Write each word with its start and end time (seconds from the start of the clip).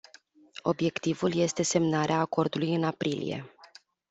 Obiectivul 0.63 1.35
este 1.35 1.61
semnarea 1.61 2.19
acordului 2.19 2.75
în 2.75 2.83
aprilie. 2.83 3.55